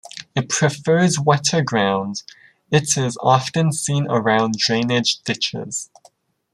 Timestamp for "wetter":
1.19-1.61